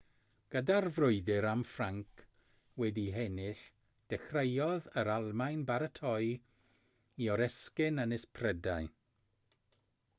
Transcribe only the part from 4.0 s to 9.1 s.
dechreuodd yr almaen baratoi i oresgyn ynys prydain